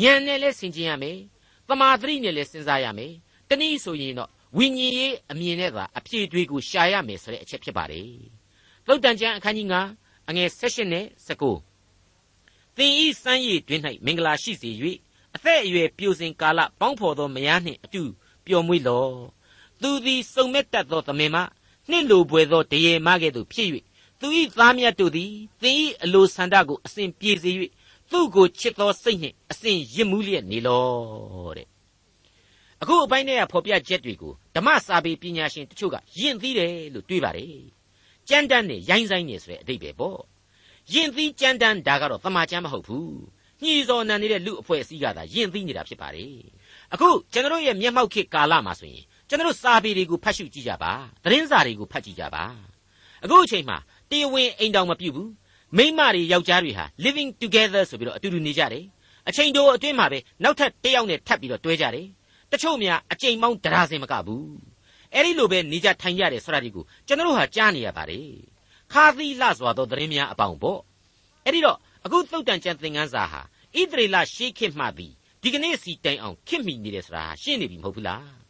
[0.00, 1.18] ညံနဲ့လည်းဆင်ကျင်ရမယ်
[1.68, 3.12] သမာဓိနဲ့လည်းစဉ်းစားရမယ်
[3.48, 8.10] တနည်းဆိုရင်တော့ဝိညာဉ်ရေးအမြင်နဲ့သာအပြေတွေကိုရှာရမယ်ဆိုတဲ့အချက်ဖြစ်ပါတယ်
[8.86, 11.04] သုတ်တန်ကျမ်းအခန်းကြီး9အငယ်16နဲ့
[11.86, 14.70] 19သင်ဤစမ်းရည်တွင်၌မင်္ဂလာရှိစေ၍
[15.34, 18.02] အသက်အရွယ်ပြိုစင်ကာလပေါင်းဖော်သောမယားနှင့်အတူ
[18.46, 19.06] ပျော်မွေ့လော
[19.82, 21.36] သူသည်စုံမဲ့တတ်သောသမင်မ
[21.90, 23.68] နှင့်လိုပွေသောတရေမကဲ့သို့ဖြစ်၍
[24.20, 24.26] သူ၏
[24.58, 27.52] သားမြတ်တို့သည်သင်၏အလိုဆန္ဒကိုအစဉ်ပြေစေ၍
[28.10, 31.68] သူ့ကိုချစ်သောစိတ်နှင့်အစဉ်ရစ်မှုလျက်နေလောတဲ့
[32.82, 37.62] အခုအပိုင်းထဲကဖော်ပြချက်တွေကိုဓမ္မစာပေပညာရှင်တချို့ကယဉ်သိတယ်လို့တွေးပါတယ်
[38.28, 40.20] ကြမ်းတမ်းနဲ့ရိုင်းဆိုင်နေဆိုတဲ့အဓိပ္ပာယ်ပေါ့
[40.92, 43.16] ယဉ်သိကြမ်းတမ်းဒါကတော့တမာကျမ်းမဟုတ်ဘူး
[43.62, 46.36] ညှီစော်နံနေတဲ့လူအဖွဲ့အစည်းကသာယဉ်သိနေတာဖြစ်ပါတယ်
[46.92, 50.92] အခုကျွန်တော်ရဲ့မျက်မှောက်ခေတ်ကာလမှာဆိုရင် ကျွန်တော်စာပေတွေကိုဖတ်ရှုကြည့်ကြပါ
[51.24, 52.44] သတင်းစာတွေကိုဖတ်ကြည့်ကြပါ
[53.24, 53.78] အခုအချိန်မှာ
[54.10, 55.30] တရားဝင်အိမ်တောင်မပြုတ်ဘူး
[55.76, 58.84] မိန်းမတွေယောက်ျားတွေဟာ living together ဆိုပြီးတော့အတူတူနေကြတယ်
[59.28, 62.06] အချိန်တိုအတွင်းမှာပဲနောက်ထပ်တစ်ယောက်နဲ့ထပ်ပြီးတော့တွဲကြတယ်
[62.52, 64.48] တချို့များအချိန်ပေါင်းဒရာစင်မကဘူး
[65.14, 68.28] အဲ့ဒီလိုပဲနေကြထိုင်ကြတယ်ဆိုတာဒီကိုကျွန်တော်တို့ဟာကြားနေရပါတယ်
[68.92, 70.80] ခါသီလစွာသောသတင်းများအပေါင်းပေါ့
[71.44, 73.40] အဲ့ဒီတော့အခုသုတ်တန်ကျန်သင်ခန်းစာဟာ
[73.78, 78.45] ဣသရေလရှေးခေတ်မှသည်ဒီကနေ့စီတိုင်အောင်ခင်မိနေတယ်ဆိုတာရှင်းနေပြီမဟုတ်ဘူးလား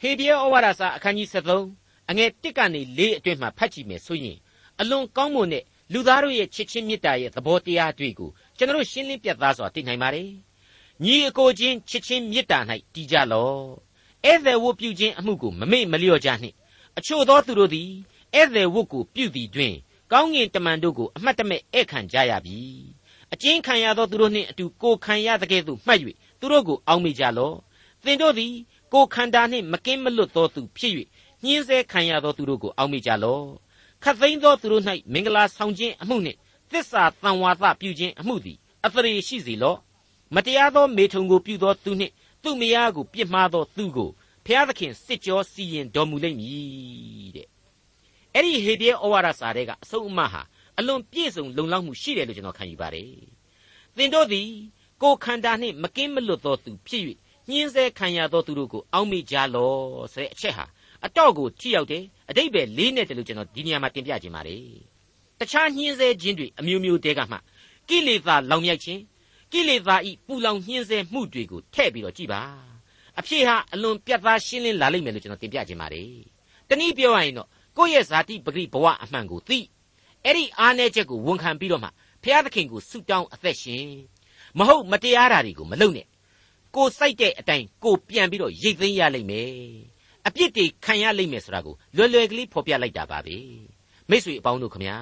[0.00, 4.38] ဟေဘရဲဩဝါဒစာအခန်းကြီး73အငယ်1ကနေ4အတွင်းမှာဖတ်ကြည့်မယ်ဆိုရင်
[4.80, 10.30] အလွန်ကောင်းမွန်တဲ့လူသားတို့ရဲ့ချစ်ချင်းမေတ္တာရဲ့သဘောတရားတွေကိုကျွန်တော်ရှင်းလင်းပြသစွာသိနိုင်ပါတယ်
[11.04, 12.58] ညီအကိုချင်းချစ်ချင်းမေတ္တာ၌
[12.94, 13.58] တည်ကြလော့
[14.24, 16.56] ဧည့်သည်ဝတ်ပြုခြင်းအမှုကိုမမေ့မလျော့ကြနှင့်
[16.98, 17.88] အချို့သောသူတို့သည်
[18.34, 19.74] ဧည့်သည်ဝတ်ကိုပြုသည်တွင်
[20.12, 22.58] ကောင်းငင်တမန်တို့ကိုအမှတ်တမဲ့ဧည့်ခံကြရပြီ
[23.32, 26.00] အကျဉ်းခံရသောသူတို့နှင့်အတူကိုခံရတဲ့ကဲ့သို့မှတ်၍
[26.40, 27.56] သူတို့ကိုအောက်မေ့ကြလော့
[28.04, 28.52] သင်တို့သည်
[28.92, 30.92] ကိုခန္ဓာနှင့်မကင်းမလွတ်သောသူဖြစ်၍
[31.44, 33.44] ညှင်းဆဲခံရသောသူတို့ကိုအောက်မေ့ကြလော့
[34.02, 36.38] ခတ်သိမ်းသောသူတို့၌မင်္ဂလာဆောင်ခြင်းအမှုနှင့်
[36.70, 39.78] သစ္စာသံဝါသပြုခြင်းအမှုသည်အသရေရှိစေလော့
[40.34, 44.10] မတရားသောမေထုံကိုပြုသောသူနှင့်သူ့မယားကိုပြစ်မှားသောသူကို
[44.46, 47.48] ဖျားသခင်စစ်ကြောစီရင်တော်မူလိမ့်မည်တဲ့
[48.34, 50.42] အဲ့ဒီဟေပြဲဩဝါဒစာတွေကအဆုံးအမဟာ
[50.78, 53.10] အလွန်ပြည့်စုံလုံလောက်မှုရှိတယ်လို့ကျွန်တော်ခံယူပါတယ်
[53.96, 54.48] သင်တို့သည်
[55.02, 57.02] ကိုခန္ဓာနှင့်မကင်းမလွတ်သောသူဖြစ်၍
[57.50, 60.64] ညှင်းဆဲခံရသောသူတို့ကိုအောက်မေ့ကြလော့ဆိုတဲ့အချက်ဟာ
[61.06, 64.62] အတော့ကိုထိရောက်တယ်အတိတ်ပဲလေးနဲ့တလို့ကျွန်တော်ဒီနေရာမှာတင်ပြခြင်းပါတယ်
[65.40, 67.36] တခြားညှင်းဆဲခြင်းတွေအမျိုးမျိုးတဲကမှ
[67.88, 69.00] ကိလေသာလောင်မြိုက်ခြင်း
[69.52, 72.42] ကိလေသာဤပူလောင်ညှင်းဆဲမှုတွေကိုထည့်ပြီးတော့ကြည်ပါ
[73.18, 76.10] အဖြစ်ဟာအလွန်ပြတ်သားရှင်းလင်းလာလိမ့်မယ်လို့ကျွန်တော်တင်ပြခြင်းပါတယ်
[76.68, 79.58] တနည်းပြောရရင်တော့ကိုယ့်ရဲ့ဇာတိပဂရိဘဝအမှန်ကိုသိ
[80.24, 81.88] အဲ့ဒီအားနည်းချက်ကိုဝန်ခံပြီးတော့မှ
[82.22, 83.86] ဘုရားသခင်ကိုဆုတောင်းအသက်ရှင်
[84.58, 86.06] မဟုတ်မတရားတာတွေကိုမလုပ်နဲ့
[86.76, 89.50] ကိုစိုက်တဲ့အတိုင်းကိုပြန်ပြီးတော့ရိတ်သိမ်းရလိမ့်မယ်
[90.26, 93.36] အပြစ်တွေခံရလိမ့်မယ်ဆိုတာကိုလွယ်လွယ်ကလေးဖော်ပြလိုက်တာပါပဲ
[94.10, 94.96] မိတ်ဆွေအပေါင်းတို့ခမညာ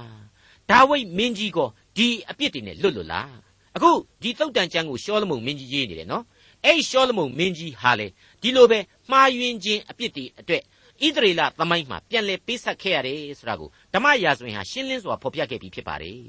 [0.71, 1.59] ဒါဝိဒ်မင်းကြီးက
[1.97, 3.35] ဒီအပြစ်တွေနဲ့လွတ်လွတ်လား
[3.77, 3.91] အခု
[4.23, 6.25] ဒီသုတ်တန်ကျမ်းကိုရှောလမုန်မင်းကြီးရေးနေတယ်နော်
[6.65, 8.07] အဲ့ရှောလမုန်မင်းကြီးဟာလေ
[8.43, 8.79] ဒီလိုပဲ
[9.11, 10.63] မှားယွင်းခြင်းအပြစ်တွေအတွက်
[11.03, 16.21] ဣသရေလသမိုင်းမှာပြန်လည်ပေးဆက်ခဲ့ရတယ်ဆိုတာကိုဓမ္မရာဇဝင်ဟာရှင်းလင်းစွာဖော်ပြခဲ့ပြီးဖြစ်ပါတယ်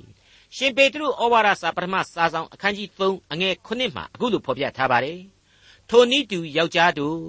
[0.56, 5.20] ရှင်ပေတရုဩဝါဒစာပထမစာဆောင်အခန်းကြီး3အငယ်9မှာအခုလိုဖော်ပြထားပါတယ်
[5.90, 7.20] ထိုနည်းတူယောက်ျားတို့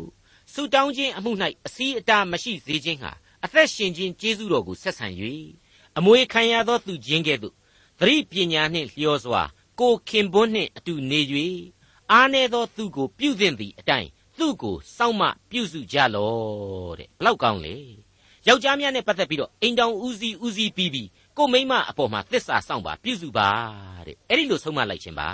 [0.52, 1.32] ဆုတောင်းခြင်းအမှု၌
[1.66, 3.12] အစည်းအတားမရှိစေခြင်းဟာ
[3.44, 5.06] အသက်ရှင်ခြင်းကျေးဇူးတော်ကိုဆက်ဆံ၍
[5.98, 7.54] အမွေခံရသောသူချင်းကဲ့သို့
[8.00, 9.42] သတိပညာနှင့်လျော်စွာ
[9.80, 11.20] ကိုခင်ပွန်းနှင့်အတူနေ၍
[12.12, 17.76] အားနည်းသောသူကိုပြုသင့်သည့်အတိုင်းသူ့ကိုစောင့်မပြုစုကြလော့တဲ့ဘလောက်ကောင်းလေ
[18.48, 23.48] ယောက်ျားများနဲ့ပတ်သက်ပြီးတော့အိမ်တောင်ဦးစီးဦးစီးပြီးပြီးကိုမိမအပေါ်မှာသစ္စာစောင့်ပါပြုစုပါ
[24.06, 25.28] တဲ့အဲ့ဒီလိုဆုံးမလိုက်ခြင်းပါ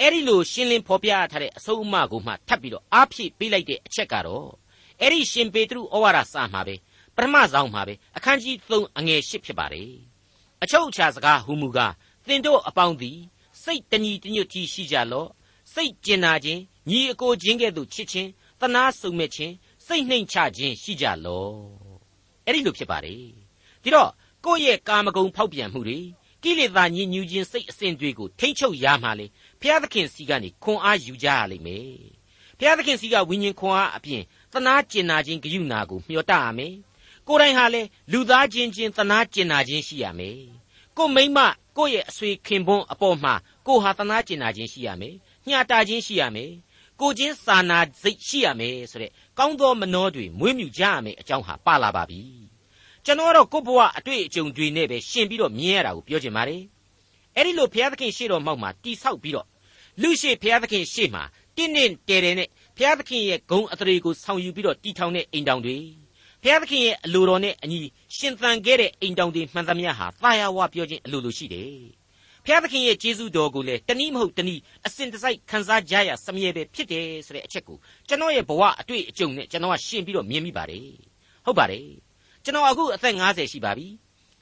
[0.00, 4.48] အဲ့ဒီလိုရှင်းလင်းဖော်ပြထားတဲ့အဆုံးအမကိုမှထပ်ပြီးတော့အားဖြည့်ပေးလိုက်တဲ့အချက်ကတော့
[5.00, 6.74] အဲ့ဒီရှင်ပေတရုဩဝါဒစာမှာပဲ
[7.16, 9.90] ပထမဆောင်မှာပဲအခန်းကြီး3အငယ်8ဖြစ်ပါတယ်
[10.62, 11.94] အချုပ်အခြာစကားဟူမူကား
[12.26, 13.18] သင်တို့အပေါင်းသည်
[13.62, 15.28] စိတ်တညီတညွတ်ကြီးရှိကြလော့
[15.72, 19.54] စစိတ်ကျင်နာခြင်းညီအကိုချင်းကဲ့သို့ချစ်ခြင်းတနာစုံမဲ့ခြင်း
[19.86, 21.48] စိတ်နှိမ်ချခြင်းရှိကြလော
[22.46, 23.18] အဲ့ဒီလိုဖြစ်ပါတယ်
[23.82, 24.10] ဒီတော့
[24.44, 25.98] ကိုယ့်ရဲ့ကာမဂုဏ်ဖောက်ပြန်မှုတွေ
[26.42, 29.26] ကိလေသာညစ်ညူးခြင်းစိတ်အစဉ်တွေကိုထိမ့်ချုပ်ရမှလေ
[29.62, 31.86] ဘုရားသခင်စီကနေခွန်အားယူကြရလိမ့်မယ်
[32.58, 34.22] ဘုရားသခင်စီကဝိညာဉ်ခွန်အားအပြင်
[34.52, 36.74] သနာကျင်နာခြင်းဂယုဏကိုမျှော်တရမယ်
[37.28, 40.38] ကိုယ်တိုင်ဟာလေလူသားချင်းချင်းသနာကျင်နာခြင်းရှိရမယ်
[40.96, 41.38] ကိုမိမ့်မ
[41.76, 43.34] ကိုယ့်ရဲ့အဆွေခင်ပွန်းအပေါ်မှာ
[43.66, 45.14] ကိုဟာသနာကျင်နာခြင်းရှိရမယ်
[45.48, 46.50] ညှာတာခြင်းရှိရမယ်
[47.00, 52.20] ကိုချင်းစာနာစိတ်ရှိရမယ်ဆိုတဲ့ကောင်းသောမနှောတွေမွေးမြူကြရမယ်အကြောင်းဟာပါလာပါပြီ
[53.04, 56.62] ကျွန်တော်ကတော့ကိုယ့်ဘဝအတွေ့အကြုံတွေနဲ့ပဲရှင်ပြီးတော့မြင်ရတာကိုပြောချင်ပါတယ်
[57.36, 59.46] အဲ့ဒီလိုဘုရားသခင်ရှေ့တော်မှောက်မှာတိဆောက်ပြီးတော့
[60.00, 61.22] လူရှိဘုရားသခင်ရှေ့မှာ
[61.56, 65.76] တင်းတင်းတဲတဲနဲ့ဘုရားသခင်ရဲ့ဂုံအထရေကိုဆောင်ယူပြီးတော့တီထောင်တဲ့အိမ်တောင်တွေ
[66.42, 67.80] ဘုရားသခင်ရဲ့အလိုတော်နဲ့အညီ
[68.16, 71.70] ရှင်သန်ခဲ့တဲ့အိမ်တောင်တွေမှန်သမျှဟာသာယာဝပြောခြင်းအလိုလိုရှိတယ်
[72.44, 77.76] ဘုရားသခင်ရဲ့ကျေးဇူးတော်ကိုလည်းတနည်းမဟုတ်တနည်းအစဉ်တစိုက်ခံစားကြရစမြဲပဲဖြစ်တယ်ဆိုတဲ့အချက်ကို
[78.08, 80.86] ကျွန်တော်ရဲ့ဘဝအတွေ့အကြုံနဲ့ကျွန်တော်ကရှင်းပြီးတော့မြင်မိပါတယ်
[81.44, 81.86] ဟုတ်ပါတယ်
[82.44, 83.86] ကျွန်တော်အခုအသက်50ရှိပါပြီ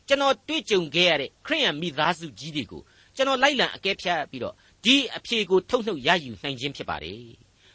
[0.09, 2.83] ကျွန်တော်တွေ့ကြုံခဲ့ရတဲ့ခရိယန်မိသားစုကြီးတွေကို
[3.17, 7.25] ကျွန်တော်လိုက်လံအကဲဖြတ်ပြီးတော့ ဒီအဖြေကိုထုတ်နှုတ်ရယူနိုင်ခြင်းဖြစ်ပါတယ်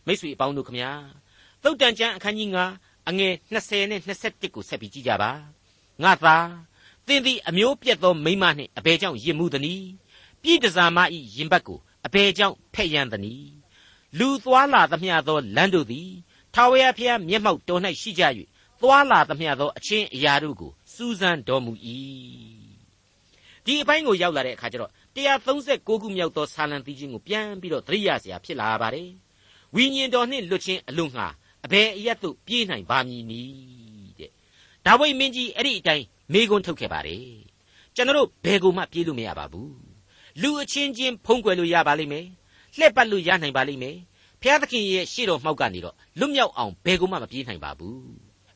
[0.05, 0.91] မိတ်ဆွေအပေါင်းတို့ခမညာ
[1.63, 5.31] သုတ်တန်ကျမ်းအခန်းကြီး9အငယ်20နဲ့21ကိုဆက်ပြီးကြည့်ကြပါ
[6.03, 6.37] ငါသာ
[7.07, 9.87] သင်သည်အမျိုးပြက်သောမိမနှင့်အဘယ်ကြောင့်ယစ်မှုသနည်း
[10.41, 13.49] ပြည်တစားမဤရင်ဘတ်ကိုအဘယ်ကြောင့်ဖက်ရန်သနည်း
[14.19, 16.09] လူသွားလာသမျှသောလမ်းတို့သည်
[16.53, 18.23] ထာဝရဘုရားမျက်မှောက်တော်၌ရှိကြ၍
[18.81, 21.73] သွားလာသမျှသောအချင်းအရာတို့ကိုစူးစမ်းတော်မူ၏
[23.65, 29.10] ဒီအပိုင်းကိုရောက်လာတဲ့အခါကျတော့ 136ခုမြောက်သောဆာလံသီးခြင်းကိုပြန်ပြီးတော့သတိရစရာဖြစ်လာပါတယ်
[29.75, 31.28] ဝိညာဉ်တော်နှင့်လွတ်ခြင်းအလို့ငှာ
[31.65, 34.32] အဘယ်အရက်သို့ပြေးနိုင်ပါမည်နည်းတဲ့
[34.86, 37.25] ဒါဝိမင်းကြီးအဲ့ဒီအတိုင်းမေးခွန်းထုတ်ခဲ့ပါတယ်
[37.95, 39.73] ကျွန်တော်တို့ဘယ်ကိုမှပြေးလို့မရပါဘူး
[40.41, 42.28] လူအချင်းချင်းဖုံးကွယ်လို့ရပါလိမ့်မယ်
[42.78, 43.97] လှည့်ပတ်လို့ရနိုင်ပါလိမ့်မယ်
[44.41, 47.99] ဖျားသခင်ရဲ့ရှေ့တော်မှောက်ကနေတော့လွတ်မြောက်အောင်ဘယ်ကိုမှမပြေးနိုင်ပါဘူး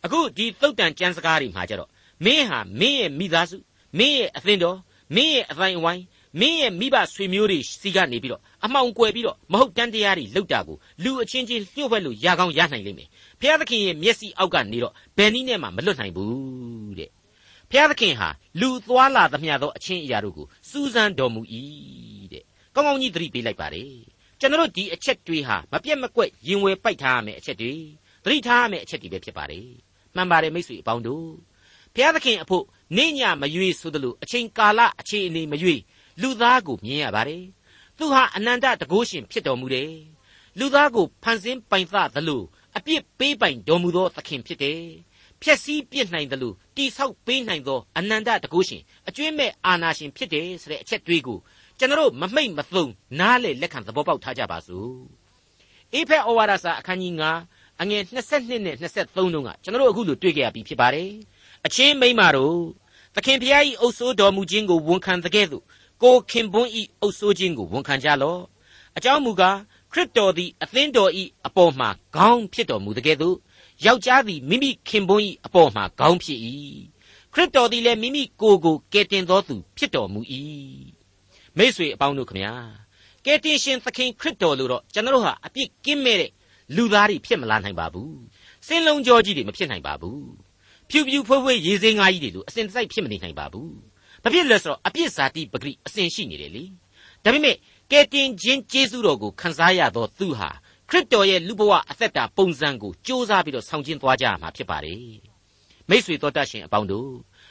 [0.06, 1.90] အခုဒီသုတ်တန်ကျမ်းစကားတွေမှာကြတော့
[2.26, 3.58] မင်းဟာမင်းရဲ့မိသားစု
[3.98, 4.78] မင်းရဲ့အသင်းတော်
[5.16, 6.04] မင်းရဲ့အတိုင်းအဝိုင်း
[6.40, 17.10] မင်းရဲ့မိဘဆွေမျိုးတွေစီကနေပြီးတော့အမှောင်ကွယ်ပြီးတော့မဟုတ်တန်တရားတွေလောက်တာကိုလူအချင်းချင်းလျှို့ဝှက်လို့ရကောင်းရနိုင်လိမ့်မယ်ဘုရားသခင်ရဲ့မျက်စိအောက်ကနေတော့ဘယ်နည်းနဲ့မှမလွတ်နိုင်ဘူးတဲ့
[17.70, 21.42] ဘုရားသခင်ဟာလူသွားလာသမျှသောအချင်းအရာတို့ကိုစူးစမ်းတော်မူ၏
[22.34, 22.44] တဲ့
[22.76, 23.84] ကောင်းကောင်းကြီးသတိပေးလိုက်ပါလေ
[24.40, 27.74] ကျွန်တော်တို့ဒီအချက်တွေဟာမပြတ်မကွက်ရင်ဝယ်ပိုက်ထားရမယ့်အချက်တွေ
[28.24, 29.68] သတိထားရမယ့်အချက်တွေပဲဖြစ်ပါတယ်
[30.16, 31.28] မှန်ပါတယ်မိတ်ဆွေအပေါင်းတို့
[31.96, 32.64] ဘုရားသခင်အဖို့
[32.98, 35.76] နေညမရွေဆိုသလိုအချိန်ကာလအချိန်အနေမရွေ
[36.22, 37.44] လူသားကိုမြင်ရပါတယ်
[37.98, 39.94] သူဟာအနန္တတကုရှင်ဖြစ်တော်မူတယ်
[40.60, 42.44] လူသားကိုဖန်ဆင်းပိုင်သသလို
[42.78, 44.82] အပြစ်ပေးပိုင်တော်မူသောသခင်ဖြစ်တယ်
[45.42, 51.40] ဖြက်စီးပြစ်နိုင်သလိုတိဆောက်ပေးနိုင်သောအနန္တတကုရှင်အကျွင့်မဲ့အာနာရှင်ဖြစ်တယ်ဆိုတဲ့အချက်တွေးကို
[51.80, 52.86] ကျွန်တော်မမိတ်မသုံ
[53.20, 54.94] နားလေလက်ခံသဘောပေါက်ထားကြပါစို့
[55.94, 57.14] အေဖက်ဩဝါဒစာအခန်းကြီး
[57.48, 61.12] 9အငယ်22နဲ့23တုန်းကကျွန်တော်အခုလိုတွေ့ကြရပြီဖြစ်ပါတယ်
[61.66, 62.58] အချင်းမိမ့်မာတို့
[63.16, 65.64] သခင်ဖျားဤအုပ်ဆိုးတော်မူခြင်းကိုဝန်ခံတဲ့ကဲ့သို့
[66.04, 68.42] ကိုခင်ပွန်းဤအုပ်ဆိုးခြင်းကိုဝန်ခံကြလော့
[68.98, 69.58] အကြောင်းမူကား
[69.92, 73.38] ခရစ်တော်သည်အသင်းတော်ဤအပေါ်မှာခေါင်းဖြစ်တော်မူတဲ့ကဲ့သို့
[73.86, 76.40] ယောက်ျားသည်မိမိခင်ပွန်းဤအပေါ်မှာခေါင်းဖြစ်၏
[77.34, 80.20] ခရစ်တော်သည်လည်းမိမိကိုယ်ကိုကယ်တင်တော်သူဖြစ်တော်မူ၏
[81.58, 82.54] မိတ်ဆွေအပေါင်းတို့ခမညာ
[83.26, 86.32] ကယ်တင်ရှင်သခင်ခရစ်တော်လို့တော့ကျွန်တော်ဟာအပြစ်ကင်းမဲ့တဲ့
[86.76, 88.20] လူသားတွေဖြစ်မလာနိုင်ပါဘူး
[88.68, 90.24] စင်လုံးကြောကြီးတွေမဖြစ်နိုင်ပါဘူး
[90.90, 93.70] ဖြူဖြူဖွေးဖွေးရေစင်းငါးကြီးတွေလို့အစဉ်တစိုက်ဖြစ်မနေနိုင်ပါဘူး။
[94.23, 96.65] ဘာဖြစ်လဲဆိုတော့အပြစ်ဇာတိပဂရိအစဉ်ရှိနေတယ်လေ။
[97.25, 97.57] ဒါပေမဲ့
[97.91, 100.51] ကယ်တင်ခြင်းကျေးဇူးတော်ကိုခံစားရသောသူဟာ
[100.91, 105.07] ခရစ်တော်ရဲ့လူဘဝအသက်တာပုံစံကိုစ조사ပြီးတော့ဆောင်ကျင်းသွားကြရမှာဖြစ်ပါတယ်။
[105.89, 107.11] မိษွေတော်တတ်ရှင်အပေါင်းတို့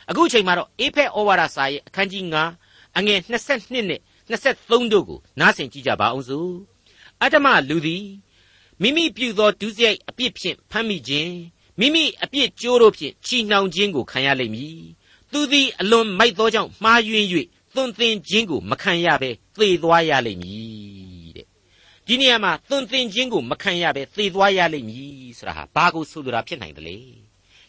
[0.10, 2.24] အခုချိန်မှာတော့အေဖက်ဩဝါဒစာရဲ့အခန်းကြီး
[2.62, 6.52] 9အငယ်22နဲ့23တို့ကိုနားဆင်ကြည့်ကြပါအောင်စို့။
[7.22, 8.06] အတ္တမလူသည်
[8.82, 11.34] မိမိပြုသောဒုစရိုက်အပြစ်ဖြင့်ဖမ်းမိခြင်း
[11.80, 14.82] မိမိအပြစ်ကြိုးတို့ဖြင့်ချီနှောင်ခြင်းကိုခံရလိမ့်မည်
[15.33, 17.27] သူသည်အလွန်မိုက်သောကြောင့်မှားယွင်း၍
[17.75, 21.47] သွန်သင်ခြင်းကိုမခံရဘဲသေသွားရလိမ့်မည်တဲ့
[22.07, 26.99] ဒီနေရာမှာသွန်သင်ခြင်းကိုမခံရဘဲသေသွားရလိမ့်မည်ဆိုတာဟာဘာကိုဆိုလိုတာဖြစ်နိုင်တယ်လေ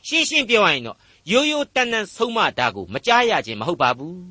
[0.07, 0.97] ရှင်းရှင်းပြောရရင်တော့
[1.31, 4.21] ရိုးရိုးတန်တန်ဆုံးမတာကိုမကြားရခြင်းမဟုတ်ပါဘူး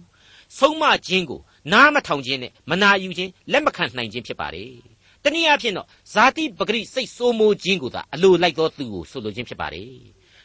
[0.58, 1.40] ဆုံးမခြင်းကို
[1.72, 4.72] နားမထောင်ခြင်းနဲ့မနာယူခြင်းလက်မခံနိုင်ခြင်းဖြစ်ပါတယ်
[5.24, 9.92] တနည်းအားဖြင့်တော့ဇာတိပဂရိစိတ်ဆိုးမိုးခြင်းကိုသာအလိုလိုက်သောသူကိုဆိုလိုခြင်းဖြစ်ပါတယ်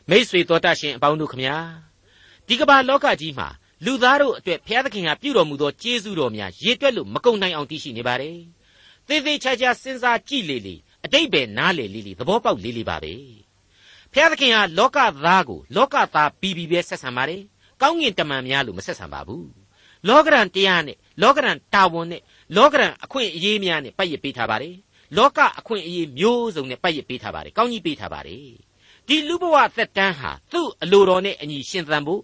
[0.10, 1.58] မိษွေတော်တတ်ရှင်အပေါင်းတို့ခမညာ
[2.48, 3.48] ဒီကမ္ဘာလောကကြီးမှာ
[3.86, 8.38] လူသားတို့အတွက်ဘုရားသခင်ဟာပြုတော်မူသောကျေးဇူးတော်များရေတွက်လို့မကုန်နိုင်အောင်တည်ရှိနေပါတယ်
[9.08, 10.76] သေသေးချာချာစဉ်းစားကြည့်လေလေ
[11.06, 13.14] အတိတ်ပဲနားလေလေလေသဘောပေါက်လေလေပါပဲ
[14.14, 17.42] ဘုရားသခင်ဟာလောကသားကိုလောကသားပြီးပြီးပဲဆက်ဆံပါတယ်
[17.82, 19.48] ကောင်းငင်တမန်များလို့မဆက်ဆံပါဘူး
[20.08, 22.22] လောကရန်တရားနဲ့လောကရန်တာဝန်နဲ့
[22.56, 24.76] လောကရန်အခွင့်အရေးများနဲ့ပတ်ရပေးထားပါတယ်
[25.18, 28.48] လောကအခွင့်အရေးမျိုးစုံနဲ့ပတ်ရပေးထားပါတယ်ကောင်းကြီးပေးထားပါတယ်
[29.08, 32.22] ဒီလူဘဝသက်တမ်းဟာသူ့အလိုတော်နဲ့အညီရှင်သန်ဖို့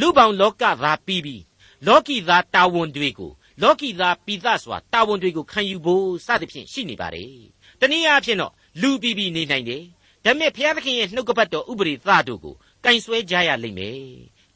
[0.00, 1.42] လူပေါင်းလောကသားပြီးပြီး
[1.86, 7.34] လောကီသားတာဝန်တွေကိုလောကီသားပိသစွာတာဝန်တွေကိုခံယူဖို့စသဖြင့်ရှိနေပါတယ်
[7.80, 9.84] တနည်းအားဖြင့်တော့လူပြီးပြီးနေနိုင်တယ်
[10.24, 12.54] ဒါပေမဲ့ဘုရားသခင်ရဲ့နှုတ်ကပတ်တော်ဥပရိသတို့ကို
[12.84, 14.00] ကင်ဆွဲကြရလိမ့်မယ်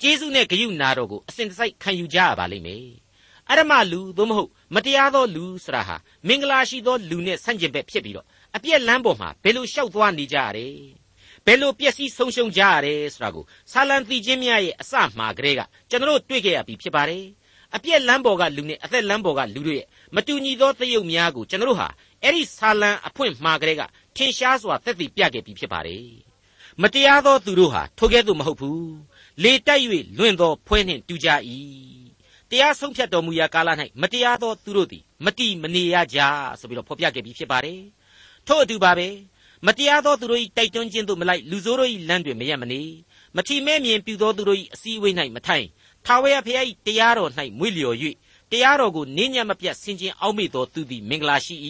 [0.01, 2.87] ကျေးဇူးနဲ့ဂရုနာတော်ကိုအစဉ်တစိုက်ခံယူကြရပါလိမ့်မယ်
[3.51, 5.97] အရမလူသို့မဟုတ်မတရားသောလူဆိုတာဟာ
[6.29, 10.67] မင်္ဂလာရှိသောလူနဲ့ဆန့်ကျင်ဘက်ဖြစ်ပြီးတော့အပြက်လန်းပေါ်မှာဘယ်လိုလျှောက်သွားနေကြရလဲ
[11.47, 17.25] ဘယ်လိုပျက်စီးဆုံးရှုံးကြရတယ်ဆိုတာကိုဆာလံတီချင်းများရဲ့အစမှာကလေးကကျွန်တော်တို့တွေ့ခဲ့ရပြီဖြစ်ပါတယ်
[17.77, 21.89] အပြက်လန်းပေါ်ကလူနဲ့အသက်လန်းပေါ်ကလူတို့ရဲ့မတူညီသောသရုပ်များကိုကျွန်တော်တို့ဟာ
[22.23, 23.83] အဲ့ဒီဆာလံအဖွင့်မှာကလေးက
[24.17, 26.07] ထင်ရှားစွာသက်သေပြခဲ့ပြီဖြစ်ပါတယ်
[26.83, 28.93] မတရားသောသူတို့ဟာထိုကဲ့သို့မဟုတ်ဘူး
[29.43, 29.83] လေတိုက်၍
[30.19, 31.29] လွင့်သောဖွဲနှင့်တူကြ၏
[32.51, 33.71] တရားဆုံးဖြတ်တော်မူရာကာလ၌
[34.03, 36.19] မတရားသောသူတို့သည်မတိမနေရကြ
[36.61, 37.81] ဆိုပြီးတော့ဖော်ပြခဲ့ပြီးဖြစ်ပါတယ်
[38.47, 39.09] ထို့အတူပါပဲ
[39.67, 42.81] မတရားသောသူတို့၏တိုက်တွန်းခြင်းသို့မလိုက်လူဆိုးတို့၏လမ်းတွင်မရက်မနေ
[43.37, 45.67] မထီမဲ့မြင်ပြုသောသူတို့၏အစည်းအဝေး၌မထိုင်
[46.05, 47.97] ထာဝရဘုရား၏တရားတော်၌မွေ့လျော်၍
[48.51, 51.57] တရားတော်ကိုနင်းညံ့မပြတ်ဆင်ခြင်အောက်မေ့သောသူသည်မင်္ဂလာရှိ၏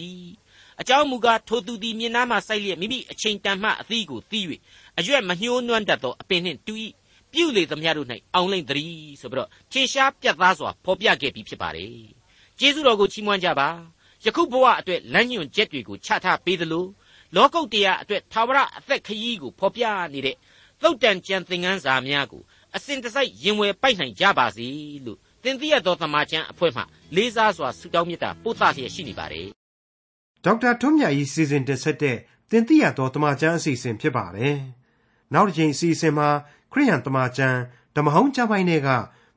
[0.81, 4.45] အကြောင်းမူကားထိုသူသည်မြင်နာမှစိုက်လျက်မိမိအချိန်တန်မှအသီးကိုသီး၍
[4.99, 6.73] အရွက်မညှိုးနွမ်းတတ်သောအပင်နှင့်တူ၏
[7.31, 11.91] ပြုလေသမျှတို့၌အောင်လိမ့်သည်ဆိုပြီးတော့ထင်ရှားပြတ်သားစွာဖော်ပြခဲ့ပြီးဖြစ်ပါတယ်
[12.59, 13.69] ကျေးဇူးတော်ကိုချီးမွမ်းကြပါ
[14.25, 16.85] ယခုဘဝအတွက်လမ်းညွှန်ချက်တွေကိုချထားပေးသလို
[17.35, 20.35] လောကုတ်တရားအတွက်သာဝရအသက်ခရီးကိုဖော်ပြနေတဲ့
[20.81, 22.41] သုတ်တန်ကြံသင်ခန်းစာများကို
[22.75, 24.67] အစဉ်တစိုက်ရင်ဝယ်ပိုက်နိုင်ကြပါစေ
[25.05, 26.83] လို့သင်သိရသောသမာကျမ်းအဖွဲ့မှ
[27.15, 29.47] လေးစားစွာဆုတောင်းမေတ္တာပို့သလျက်ရှိနေပါတယ်
[30.45, 32.17] ဒေါက်တာထွန်းမြတ်၏စီစဉ်တင်ဆက်တဲ့
[32.49, 34.57] သင်သိရသောသမာကျမ်းအစီအစဉ်ဖြစ်ပါတယ်
[35.33, 36.29] နောက်တစ်ချိန်အစီအစဉ်မှာ
[36.71, 37.59] ခရိယန်သမာကျမ်း
[37.95, 38.89] ဓမ္မဟောင်းကျမ်းပိုင်းတွေက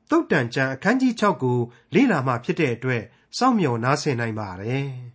[0.09, 1.59] သုတ်တန်ကျမ်းအခန်းကြီး6ကို
[1.93, 3.03] လေ့လာမှဖြစ်တဲ့အတွက်
[3.37, 4.87] စောင့်မျှော်နားဆင်နိုင်ပါတယ်။